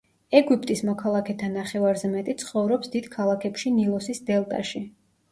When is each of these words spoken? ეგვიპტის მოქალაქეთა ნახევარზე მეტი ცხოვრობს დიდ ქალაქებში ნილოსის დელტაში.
ეგვიპტის 0.37 0.79
მოქალაქეთა 0.85 1.49
ნახევარზე 1.57 2.09
მეტი 2.13 2.33
ცხოვრობს 2.43 2.89
დიდ 2.95 3.09
ქალაქებში 3.17 3.75
ნილოსის 3.75 4.23
დელტაში. 4.31 4.83